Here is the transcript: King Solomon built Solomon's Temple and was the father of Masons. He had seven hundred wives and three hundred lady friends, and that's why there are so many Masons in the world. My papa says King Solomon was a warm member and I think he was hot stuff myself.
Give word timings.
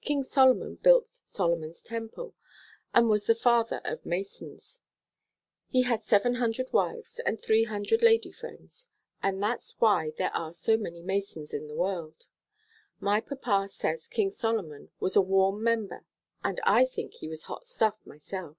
King 0.00 0.22
Solomon 0.22 0.76
built 0.76 1.06
Solomon's 1.24 1.82
Temple 1.82 2.36
and 2.94 3.08
was 3.10 3.26
the 3.26 3.34
father 3.34 3.80
of 3.84 4.06
Masons. 4.06 4.78
He 5.66 5.82
had 5.82 6.04
seven 6.04 6.36
hundred 6.36 6.72
wives 6.72 7.18
and 7.26 7.42
three 7.42 7.64
hundred 7.64 8.00
lady 8.00 8.30
friends, 8.30 8.92
and 9.24 9.42
that's 9.42 9.74
why 9.80 10.12
there 10.18 10.32
are 10.36 10.54
so 10.54 10.76
many 10.76 11.02
Masons 11.02 11.52
in 11.52 11.66
the 11.66 11.74
world. 11.74 12.28
My 13.00 13.20
papa 13.20 13.68
says 13.68 14.06
King 14.06 14.30
Solomon 14.30 14.92
was 15.00 15.16
a 15.16 15.20
warm 15.20 15.64
member 15.64 16.04
and 16.44 16.60
I 16.62 16.84
think 16.84 17.14
he 17.14 17.26
was 17.26 17.42
hot 17.50 17.66
stuff 17.66 17.98
myself. 18.06 18.56